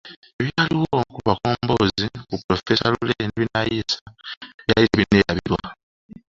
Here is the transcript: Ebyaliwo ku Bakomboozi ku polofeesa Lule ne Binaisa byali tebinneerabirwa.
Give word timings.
Ebyaliwo 0.39 0.97
ku 1.13 1.19
Bakomboozi 1.27 2.05
ku 2.27 2.35
polofeesa 2.43 2.91
Lule 2.93 3.13
ne 3.19 3.33
Binaisa 3.39 3.97
byali 4.67 4.85
tebinneerabirwa. 4.91 5.61